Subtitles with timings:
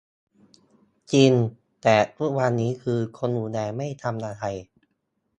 [1.13, 1.31] จริง
[1.83, 4.45] แต่ทุกวันนี้คือ คนดูแลไม่ทำอะไร